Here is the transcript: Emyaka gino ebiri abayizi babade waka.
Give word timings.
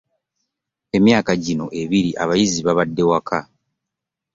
Emyaka 0.97 1.31
gino 1.43 1.65
ebiri 1.81 2.11
abayizi 2.23 2.59
babade 2.67 3.03
waka. 3.09 3.39